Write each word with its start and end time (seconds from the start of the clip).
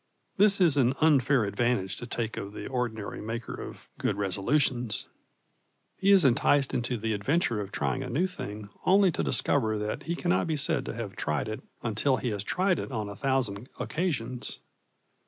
This 0.37 0.59
is 0.59 0.77
an 0.77 0.95
unfair 0.99 1.43
advantage 1.43 1.95
to 1.97 2.07
take 2.07 2.35
of 2.35 2.53
the 2.53 2.65
ordinary 2.65 3.21
maker 3.21 3.53
of 3.53 3.87
good 3.99 4.17
resolutions. 4.17 5.05
He 5.95 6.09
is 6.09 6.25
enticed 6.25 6.73
into 6.73 6.97
the 6.97 7.13
adventure 7.13 7.61
of 7.61 7.71
trying 7.71 8.01
a 8.01 8.09
new 8.09 8.25
thing 8.25 8.69
only 8.83 9.11
to 9.11 9.21
discover 9.21 9.77
that 9.77 10.01
he 10.09 10.15
cannot 10.15 10.47
be 10.47 10.57
said 10.57 10.87
to 10.87 10.95
have 10.95 11.15
tried 11.15 11.47
it 11.47 11.61
until 11.83 12.17
he 12.17 12.29
has 12.29 12.43
tried 12.43 12.79
it 12.79 12.91
on 12.91 13.09
a 13.09 13.15
thousand 13.15 13.69
occasions. 13.79 14.57